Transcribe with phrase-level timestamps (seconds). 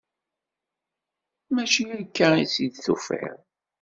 [1.53, 3.37] Mačči akka i tt-id-tufiḍ?